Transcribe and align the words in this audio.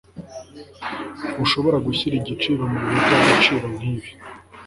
ntushobora 1.33 1.77
gushyira 1.87 2.15
igiciro 2.17 2.61
mubihe 2.71 2.97
byagaciro 3.07 3.65
nkibi 3.75 4.09